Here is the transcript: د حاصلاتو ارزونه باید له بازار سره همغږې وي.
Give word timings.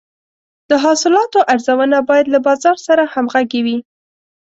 د 0.69 0.71
حاصلاتو 0.83 1.39
ارزونه 1.53 1.97
باید 2.09 2.25
له 2.33 2.39
بازار 2.47 2.77
سره 2.87 3.03
همغږې 3.13 3.61
وي. 3.65 3.77